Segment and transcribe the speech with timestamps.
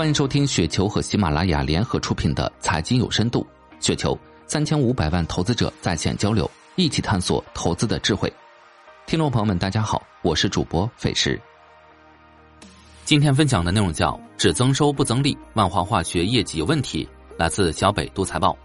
[0.00, 3.46] 欢迎收听雪球和喜马拉雅联合出品的《财经有深度》，
[3.86, 8.32] 雪球三千五百万投资者在线交流，一起探索投资的智慧。
[9.04, 11.38] 听众朋友们，大家好，我是主播费时。
[13.04, 18.56] 今天分享的内容叫“只增收不增利，万华化学业绩有问题”，来自小北都财报。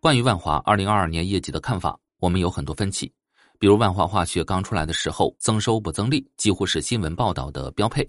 [0.00, 3.10] 关于万华二零二二年业绩的看法，我们有很多分歧。
[3.58, 8.08] 比如万华化学刚出来的时候，增收不增利，几乎是新闻报道的标配。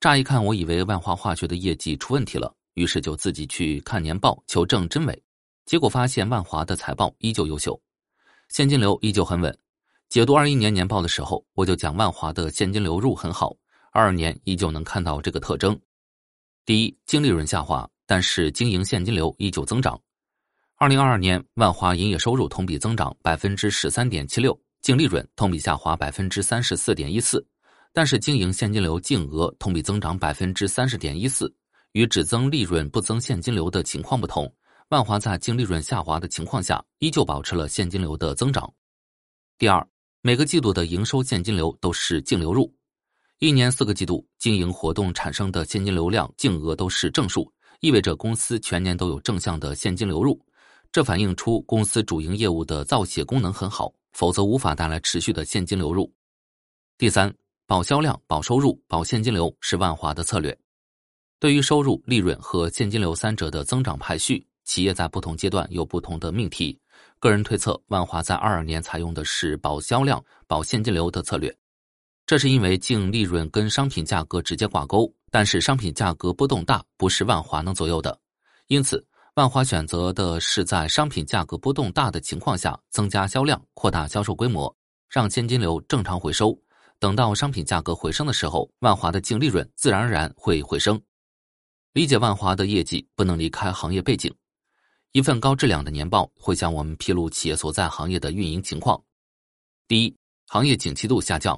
[0.00, 5.22] 乍一看，我以为万华化学的业绩出问题了，于是就自己去看年报求证真伪。
[5.66, 7.78] 结果发现万华的财报依旧优秀，
[8.48, 9.58] 现金流依旧很稳。
[10.08, 13.54] 解读二一年年报的时候，我就讲万华的现金流入很好，
[13.92, 15.78] 二二年依旧能看到这个特征。
[16.64, 20.00] 第一，净利润下滑，但是经营现金流依旧增长。
[20.80, 27.44] 二零二二年，万华营业收入同比增长百分之十三点七六，净利润同比下滑百分之三十四点一四，
[27.92, 31.52] 但是经营现金流净额同比增长百分之三十点一四。
[31.94, 34.48] 与只增利润不增现金流的情况不同，
[34.90, 38.72] 万华在净利润下滑的情况下，依旧保持了现金流的增长。
[39.58, 39.84] 第二，
[40.22, 42.72] 每个季度的营收现金流都是净流入，
[43.40, 50.40] 一年四个季度经营活动产生的现金流量净额都是正数，意味着公司全年都有正向的现金流入。
[50.90, 56.10] 这反映出公司主营业务的造血功能很好，否则无法带来持续的现金流入。
[56.96, 57.32] 第三，
[57.66, 60.58] 保销量、保收入、保现金流是万华的策略。
[61.38, 66.76] 对于收入、利润和现金流三者的增长排序，企业在不同阶段有不同的命题。
[67.20, 71.54] 个人推测，万华在二二年采用的是保销量、保现金流的策略。
[72.26, 78.18] 这是因为净利润跟商品价格直接挂钩，但是商品价格波动大，不是万华能左右的，
[78.68, 79.06] 因此。
[79.38, 84.76] 万华选择的是在商品价格波动大的情况下增加销量、扩大销售规模，
[85.08, 86.60] 让现金流正常回收。
[86.98, 91.00] 等到商品价格回升的时候，万华的净利润自然而然会回升。
[91.92, 94.34] 理解万华的业绩不能离开行业背景。
[95.12, 99.00] 一份高质量的年报会向我们披露企业所在行业的运营情况。
[99.86, 100.16] 第一，
[100.48, 101.56] 行业景气度下降。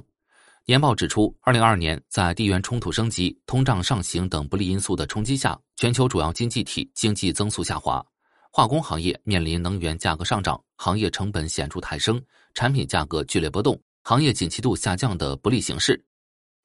[0.67, 8.03] 年报指出，二零二二年在地缘冲突升级、通胀上行等不利因素的冲击下，全球主要经济体经济增速下滑，
[8.51, 12.21] 化工行业面临能源价格上涨、行业成本显著抬升、
[12.53, 16.01] 产品价格剧烈波动、行业景气度下降的不利形势。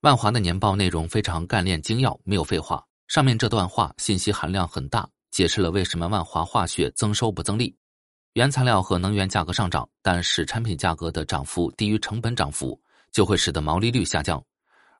[0.03, 2.85] 万华的年报内容非常干练精要，没有废话。
[3.09, 7.75] 上面这段话信息含量很大，解释了为什么万华化学增收不增利。
[8.35, 12.79] 原材料和能源价格上涨，但是产品价格的涨幅低于成本涨幅。
[13.17, 14.45] 就会使得毛利率下降，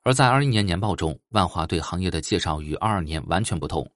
[0.01, 3.87] 而在二一年年报中，万华对行业的介绍与二二年完全不同。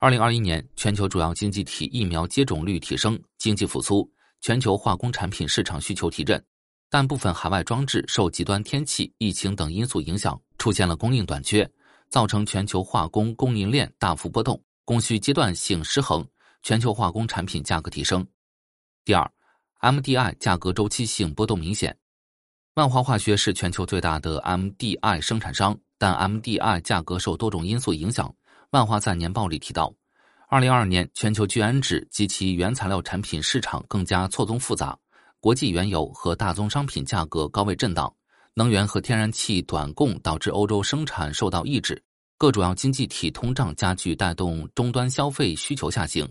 [0.00, 4.10] 二零二一年，全球主要经济体疫苗接种率提升，经济复苏，
[4.40, 6.44] 全球化工产品市场需求提振，
[6.90, 11.70] 但部分海外装置受极端天气、疫情等因素影响，出现了供应短缺，
[12.08, 16.26] 造成全球化工供应链大幅波动，供需阶段性失衡，
[16.64, 18.26] 全球化工产品价格提升。
[19.04, 19.30] 第二
[19.80, 21.96] ，MDI 价格周期性波动明显。
[22.80, 28.34] 万华化学是全球最大的 MDI 生产商，但 MDI 价格受多种因素影响。
[28.70, 29.92] 万华在年报里提到，
[30.48, 34.96] 二零二二年全球聚氨酯及其原材料产品市场更加错综复杂，
[35.40, 38.10] 国际原油和大宗商品价格高位震荡，
[38.54, 42.02] 能源和天然气短供导致欧洲生产受到抑制，
[42.38, 46.26] 各主要经济体通胀加剧，带动终端消费需求下行，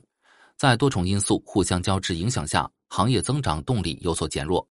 [0.58, 4.68] 在多重因素互相交织影响下，行业增长动力有所减弱。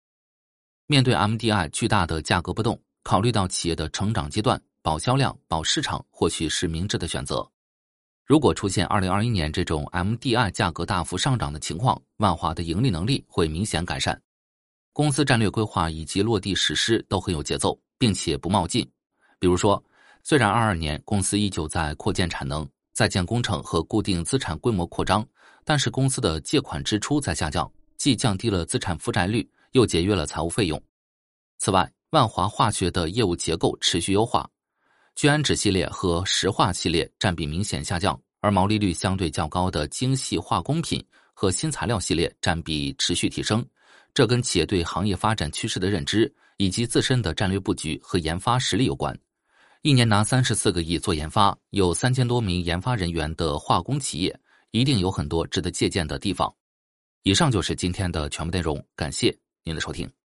[0.86, 7.46] 面对 MDI 巨大的价格波动，考虑到企业的成长阶段，保销量、保市场或许是明智的选择。
[8.26, 14.20] 如果出现2021年这种 MDI 价格大幅上涨的情况，万华的盈利能力会明显改善。
[14.92, 18.86] 公司战略规划以及落地实施都很有节奏，并且不冒进。
[19.38, 19.82] 比如说，
[20.22, 25.26] 虽然22年公司依旧在扩建产能、在建工程和固定资产规模扩张，
[25.64, 29.48] 但是公司的借款支出在下降，既降低了资产负债率。
[29.74, 30.80] 又节约了财务费用。
[31.58, 34.48] 此外，万华化学的业务结构持续优化，
[35.16, 43.64] 聚氨酯系列和石化系列占比明显下降，而毛利率相对较高的精细化工品和新材料系列占比持续提升。
[44.12, 49.16] 这跟企业对行业发展趋势的认知，以及自身的战略布局和研发实力有关。
[49.82, 54.38] 一年拿三十四个亿做研发，有三千多名研发人员的化工企业，
[54.70, 56.54] 一定有很多值得借鉴的地方。
[57.24, 59.36] 以上就是今天的全部内容，感谢。
[59.66, 60.23] 您的收听。